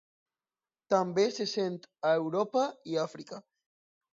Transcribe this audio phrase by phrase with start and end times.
[0.93, 1.77] També se sent
[2.09, 2.65] a Europa
[2.95, 3.43] i Àfrica.